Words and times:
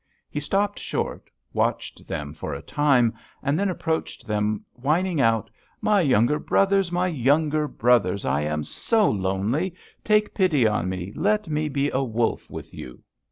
He 0.31 0.39
stopped 0.39 0.79
short, 0.79 1.29
watched 1.53 2.07
them 2.07 2.33
for 2.33 2.55
a 2.55 2.61
time, 2.63 3.13
and 3.43 3.59
then 3.59 3.69
approached 3.69 4.25
them, 4.25 4.65
whining 4.73 5.21
out: 5.21 5.51
'My 5.79 6.01
younger 6.01 6.39
brothers! 6.39 6.91
My 6.91 7.05
younger 7.05 7.67
brothers! 7.67 8.25
I 8.25 8.41
am 8.41 8.63
very 8.63 9.03
lonely! 9.03 9.75
Take 10.03 10.33
pity 10.33 10.65
on 10.65 10.89
me: 10.89 11.13
let 11.15 11.49
me 11.49 11.69
be 11.69 11.91
a 11.91 12.01
wolf 12.03 12.49
with 12.49 12.73
you!' 12.73 13.03